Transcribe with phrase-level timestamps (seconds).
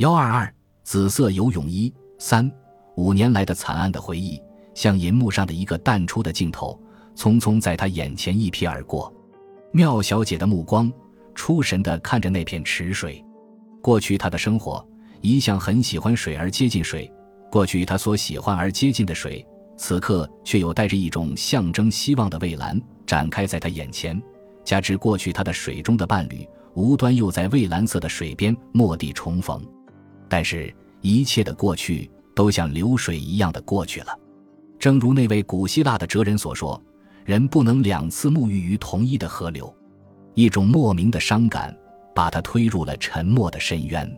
[0.00, 0.50] 幺二二
[0.82, 2.50] 紫色游泳衣三
[2.96, 4.40] 五年来的惨案的回忆，
[4.74, 6.80] 像银幕上的一个淡出的镜头，
[7.14, 9.14] 匆匆在他眼前一瞥而过。
[9.72, 10.90] 妙小姐的目光
[11.34, 13.22] 出神地看着那片池水。
[13.82, 14.82] 过去她的生活
[15.20, 17.12] 一向很喜欢水而接近水，
[17.52, 19.46] 过去她所喜欢而接近的水，
[19.76, 24.18] 此刻却有带着一种象征希望的蔚蓝展开在她眼前。
[24.64, 29.62] 加之过去她的水中的伴侣无端又在蔚蓝色的水边蓦地重逢。
[30.30, 34.16] 但是，一切的过去都像流水一样的过去了。
[34.78, 36.80] 正如那位古希腊的哲人所说
[37.26, 39.74] ：“人不能两次沐浴于同一的河流。”
[40.34, 41.76] 一种莫名的伤感
[42.14, 44.08] 把他推入了沉默的深渊。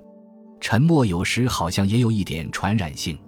[0.61, 3.19] 沉默有时好像也有一点传染性。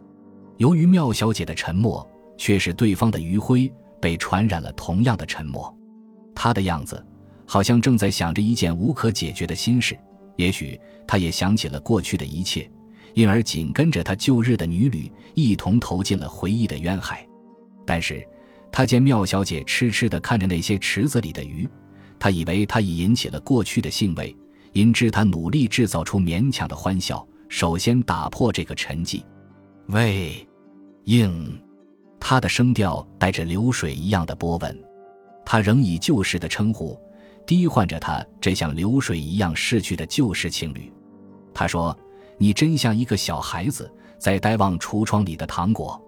[0.59, 5.75] 由于妙小姐的沉默，却使对方的余晖被传染了同样的沉默。
[6.35, 7.03] 他的样子
[7.47, 9.99] 好像正在想着一件无可解决的心事。
[10.37, 12.71] 也许他也想起了过去的一切。
[13.15, 17.27] 因而紧跟着他旧日的女旅一同投进了回忆的渊海，
[17.87, 18.27] 但是，
[18.73, 21.69] 他见妙小姐痴痴地看着那些池子里的鱼，
[22.19, 24.37] 他以为他已引起了过去的兴味，
[24.73, 29.23] 因之他努力制造出勉强的欢笑，首先打破这个沉寂。
[29.87, 30.45] 喂，
[31.05, 31.57] 应，
[32.19, 34.77] 他的声调带着流水一样的波纹，
[35.47, 36.99] 他仍以旧时的称呼
[37.47, 40.93] 低唤着他这像流水一样逝去的旧时情侣。
[41.55, 41.97] 他说。
[42.39, 46.01] 你真像一个小孩子在呆望橱窗里的糖果，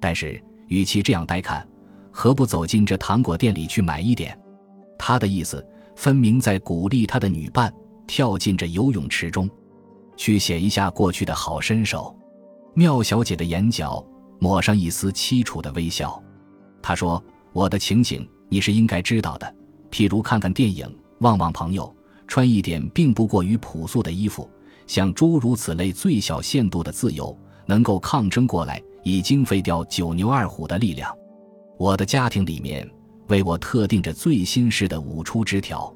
[0.00, 1.66] 但是与其这样呆看，
[2.10, 4.38] 何不走进这糖果店里去买一点？
[4.98, 7.72] 他的意思分明在鼓励他的女伴
[8.06, 9.48] 跳进这游泳池中，
[10.16, 12.16] 去写一下过去的好身手。
[12.74, 14.04] 妙小姐的眼角
[14.38, 16.22] 抹上一丝凄楚的微笑，
[16.80, 19.54] 她说：“我的情景你是应该知道的，
[19.90, 20.86] 譬如看看电影，
[21.20, 21.94] 望望朋友，
[22.26, 24.48] 穿一点并不过于朴素的衣服。”
[24.86, 31.14] 像诸如此类最小限度的自由，能够抗争过来，已经废掉九牛二虎的力量。
[31.78, 32.88] 我的家庭里面
[33.28, 35.92] 为我特定着最新式的五出之条，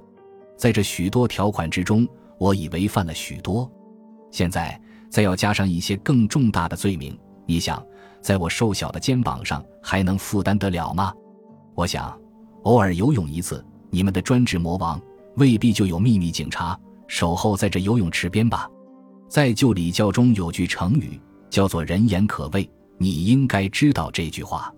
[0.56, 2.08] 在这许多条款之中，
[2.38, 3.70] 我已违反了许多。
[4.30, 4.80] 现在
[5.10, 7.84] 再要加上一些更重大的罪名，你想，
[8.20, 11.12] 在我瘦小的肩膀上还能负担得了吗？
[11.74, 12.18] 我想，
[12.62, 15.00] 偶尔游泳一次，你们的专职魔王
[15.36, 18.68] 未必就有秘密警察守候在这游泳池边吧。
[19.28, 21.20] 在旧礼教中有句成语
[21.50, 24.72] 叫做“人言可畏”，你应该知道这句话。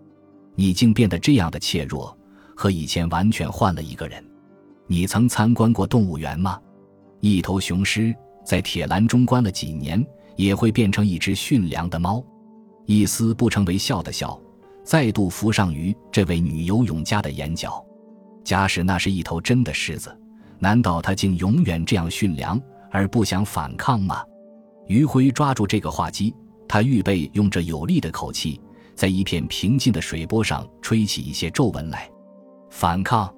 [0.55, 2.17] 你竟变得这样的怯弱，
[2.57, 4.25] 和以前完全换了一个人。
[4.87, 6.59] 你曾参观过动物园吗？
[7.21, 8.15] 一头雄狮
[8.45, 10.05] 在铁栏中关了几年，
[10.37, 12.25] 也会变成一只驯良的猫。
[12.87, 14.41] 一丝不成为笑的笑，
[14.83, 17.85] 再度浮上于这位女游泳家的眼角。
[18.43, 20.17] 假使那是一头真的狮子，
[20.59, 22.61] 难道它竟永远这样驯良
[22.91, 24.25] 而不想反抗吗？
[24.89, 26.35] 余晖抓住这个话机，
[26.67, 28.59] 他预备用这有力的口气，
[28.95, 32.11] 在一片平静的水波上吹起一些皱纹来。
[32.71, 33.33] 反抗，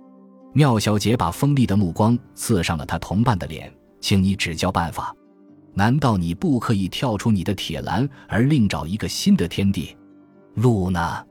[0.52, 5.14] 妙小姐把锋利的目光刺上了他同伴的脸，请你指教办法。
[5.74, 9.96] 难道你不可以跳出你的铁栏，而另找一个新的天地？
[10.54, 11.24] 露娜，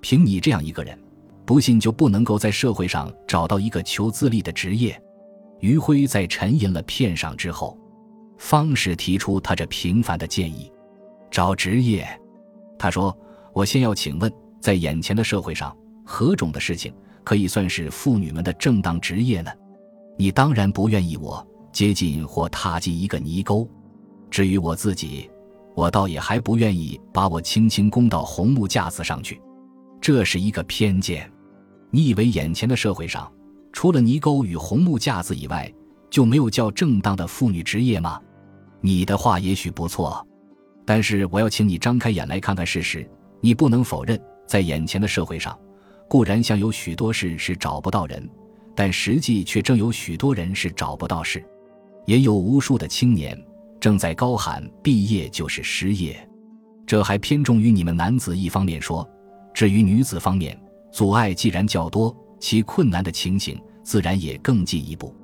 [0.00, 0.96] 凭你这样一个人，
[1.44, 5.00] 不信就不能够在社会上找到一个求自立的职业。
[5.58, 7.76] 余晖在沉吟了片上之后。
[8.38, 10.70] 方式提出他这平凡的建议：
[11.30, 12.06] 找职业。
[12.78, 13.16] 他说
[13.54, 15.74] ：“我先要请问，在眼前的社会上，
[16.04, 16.92] 何种的事情
[17.24, 19.50] 可以算是妇女们的正当职业呢？
[20.18, 23.68] 你当然不愿意我接近或踏进一个泥沟。
[24.30, 25.30] 至于我自己，
[25.74, 29.40] 我倒也还不愿意把我轻轻供到红木架子上去。
[30.00, 31.30] 这是一个偏见。
[31.90, 33.32] 你以为眼前的社会上，
[33.72, 35.72] 除了泥沟与红木架子以外，
[36.10, 38.20] 就没有叫正当的妇女职业吗？”
[38.80, 40.24] 你的话也许不错，
[40.84, 43.08] 但是我要请你张开眼来看看事实。
[43.40, 45.58] 你不能否认，在眼前的社会上，
[46.08, 48.28] 固然像有许多事是找不到人，
[48.74, 51.44] 但实际却正有许多人是找不到事。
[52.04, 53.36] 也有无数的青年
[53.80, 56.16] 正在高喊毕业就是失业，
[56.86, 59.08] 这还偏重于你们男子一方面说。
[59.52, 60.56] 至于女子方面，
[60.92, 65.14] 阻碍既然较多，其困难的情形自然也更进一步。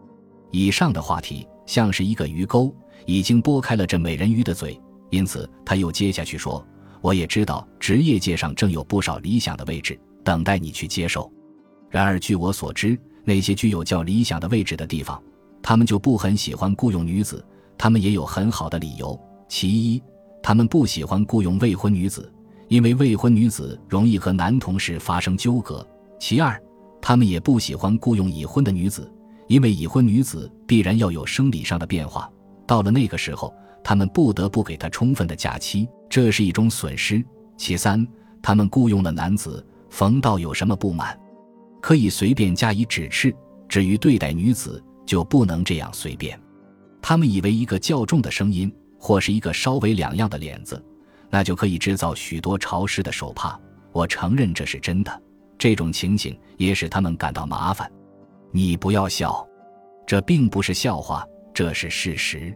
[0.53, 2.73] 以上的话题像是一个鱼钩。
[3.05, 6.65] 已经拨开了这美人鱼的嘴，因此他又接下去说
[7.03, 11.29] ：“我也知道职业界上正有不少理想的位置等待你去接受。
[11.91, 15.21] 然而据我所知，那些具有较理想的位置的地方，
[15.61, 17.45] 他们就不很喜欢雇佣女子。
[17.77, 20.01] 他们也有很好的理由：其一，
[20.41, 22.33] 他们不喜欢雇佣未婚女子，
[22.69, 25.85] 因为未婚女子容易和男同事发生纠葛；
[26.21, 26.57] 其二，
[27.01, 29.13] 他们也不喜欢雇佣已婚的女子，
[29.53, 32.27] 因为已婚女子必然要有生理上的变化。”
[32.67, 33.55] 到了那个时候，
[33.85, 37.23] 他们不得不给他充分的假期，这是一种损失。
[37.59, 38.07] 其三，
[38.41, 41.19] 他们雇佣了男子，冯道有什么不满，
[41.83, 43.31] 可以随便加以指斥；
[43.69, 46.41] 至于对待女子，就不能这样随便。
[47.03, 50.83] 他们以为一个较重的声音，或是一个稍微两样的脸子，
[51.29, 53.61] 那就可以制造许多潮湿的手帕。
[53.93, 55.23] 我承认这是真的，
[55.59, 57.91] 这种情形也使他们感到麻烦。
[58.55, 59.47] 你不要笑，
[60.07, 62.55] 这并不是笑话，这是事实。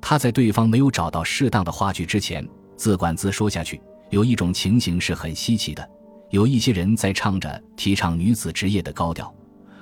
[0.00, 3.80] 他在对方没有找到适当的话剧之前，自管自说下去。
[4.10, 5.86] 有一种情形是很稀奇的：
[6.30, 9.34] 有一些人在唱着提倡女子职业的高调，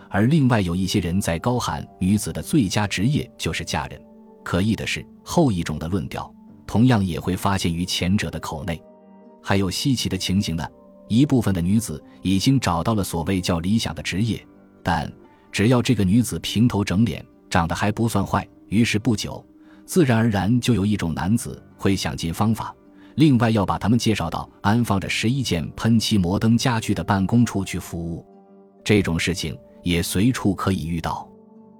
[0.08, 4.00] 而另外有一些人在高喊女子的最佳职业就是嫁人。
[4.42, 6.32] 可疑的是，后一种的论调
[6.66, 8.82] 同样也会发现于前者的口内。
[9.42, 10.66] 还有稀奇的情形呢。
[11.06, 14.42] 一部分的女子已经找到了所谓较理想的职业，
[14.82, 15.12] 但
[15.54, 19.42] 只要这个女子平头整脸，长得还不算坏，于是不久，
[19.86, 22.74] 自然而然就有一种男子会想尽方法，
[23.14, 28.26] 另外要把他们介绍到安放着十一件喷漆摩登家具的办公处去服务。
[28.82, 31.30] 这种事情也随处可以遇到。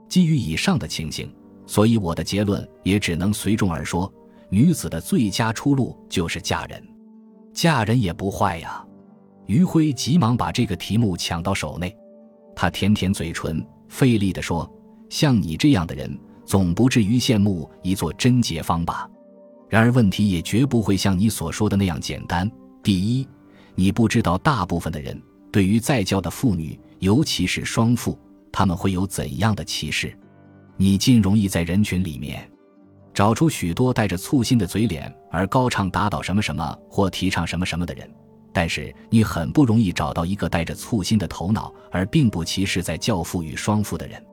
[0.09, 1.35] 基于以上的情形，
[1.67, 4.09] 所以我的结论也只能随众而说：
[4.51, 6.81] 女子的最佳出路就是嫁人，
[7.53, 8.87] 嫁人也不坏呀。
[9.47, 11.93] 余辉急忙把这个题目抢到手内，
[12.57, 14.71] 他舔舔嘴唇，费力地说
[15.11, 19.09] ：“像你这样的人，总不至于羡慕一座贞洁坊吧？
[19.69, 22.51] 然而问题也绝不会像你所说的那样简单。
[22.83, 23.27] 第一，
[23.75, 25.21] 你不知道大部分的人
[25.51, 28.19] 对于在教的妇女，尤其是双妇，
[28.53, 30.17] 他们会有怎样的歧视。
[30.77, 32.49] 你尽容易在人群里面
[33.13, 38.09] 找出许多带着粗心的嘴脸而高唱打倒什么什么或提倡什么什么的人。”
[38.55, 44.25] 但是你很不容易找到一个带着粗心的头脑而并不歧视在教父与双父的人，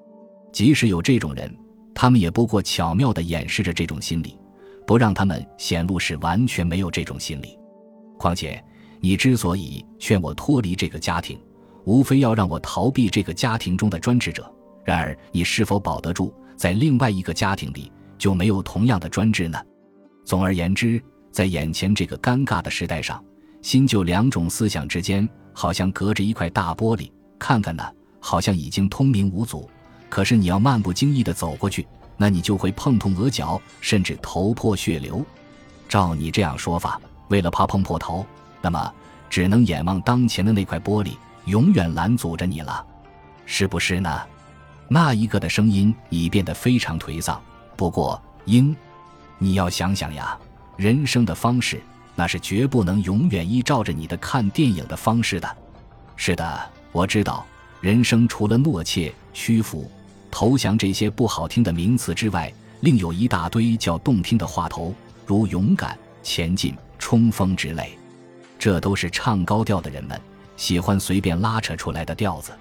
[0.54, 1.52] 即使有这种人，
[1.96, 4.38] 他们也不过巧妙地掩饰着这种心理，
[4.86, 7.58] 不让他们显露是完全没有这种心理。
[8.20, 8.64] 况且，
[9.00, 11.42] 你之所以劝我脱离这个家庭，
[11.86, 14.50] 无非要让我逃避这个家庭中的专制者。
[14.86, 19.60] 然而，你是否保得住在另外一个家庭里就没有同样的专制呢？
[20.24, 21.02] 总而言之，
[21.32, 23.20] 在眼前这个尴尬的时代上。
[23.62, 27.12] 新旧两种思想之间，好像隔着一块大玻璃。
[27.38, 27.84] 看看呢，
[28.20, 29.70] 好像已经通明无阻。
[30.10, 31.88] 可是你要漫不经意地走过去，
[32.18, 35.24] 那你就会碰痛额角，甚至头破血流。
[35.88, 37.00] 照你这样说法，
[37.30, 38.26] 为了怕碰破头，
[38.62, 38.94] 那么
[39.30, 41.16] 只能眼望当前的那块玻璃，
[41.46, 42.86] 永远拦阻着你了，
[43.46, 44.22] 是不是呢？
[44.88, 47.42] 那一个的声音已变得非常颓丧。
[47.78, 48.76] 不过，英，
[49.38, 50.38] 你要想想呀，
[50.78, 51.82] 人生的方式。
[52.16, 55.58] 那是绝不能永远依照着你的看电影的方式的。
[56.16, 57.46] 是的，我知道，
[57.80, 59.90] 人生除了懦怯、屈服、
[60.30, 64.94] 投降这些不好听的名词之外，另有一大堆叫动听的话头，
[65.26, 67.98] 如勇敢、前进、冲锋之类。
[68.60, 70.20] 这都是唱高调的人们
[70.56, 72.52] 喜欢随便拉扯出来的调子。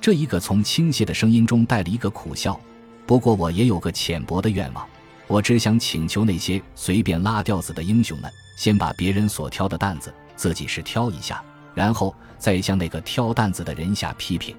[0.00, 2.58] 这一个从倾泻的声音中带了一个苦笑。
[3.04, 4.86] 不过我也有个浅薄的愿望，
[5.26, 8.32] 我只想请求那些随便拉调子的英雄们。
[8.56, 11.42] 先把别人所挑的担子自己是挑一下，
[11.74, 14.54] 然后再向那个挑担子的人下批评，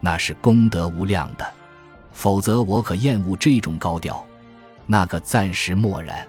[0.00, 1.46] 那是功德无量的。
[2.12, 4.24] 否则我可厌恶这种高调。
[4.86, 6.26] 那个暂时默然。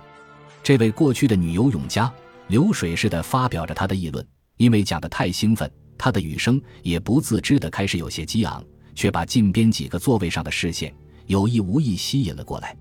[0.62, 2.10] 这位过去的女游泳家
[2.48, 4.26] 流水似的发表着她的议论，
[4.58, 8.64] 因为讲得太兴奋，她的语声也不自知的开始有些激昂，
[8.96, 10.94] 却把近边几个座位上的视线
[11.26, 12.78] 有意无意吸引了过来。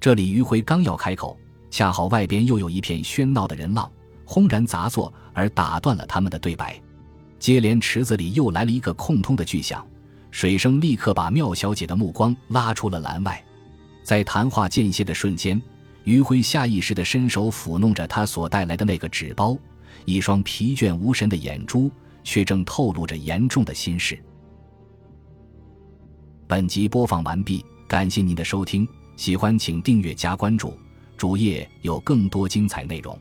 [0.00, 1.38] 这里余辉刚要开口。
[1.70, 3.90] 恰好外边又有一片喧闹的人浪
[4.24, 6.80] 轰然砸作，而打断了他们的对白。
[7.38, 9.86] 接连池子里又来了一个空通的巨响，
[10.30, 13.42] 水声立刻把妙小姐的目光拉出了栏外。
[14.02, 15.60] 在谈话间歇的瞬间，
[16.04, 19.56] 余辉下意识地伸手抚弄着他所带来的那个纸包，
[20.04, 21.90] 一双疲倦无神的眼珠
[22.24, 24.18] 却正透露着严重的心事。
[26.46, 30.72] 本集播放完毕，感谢您的收听，喜欢请订阅加关注。
[31.18, 33.18] 主页有更多精彩内容。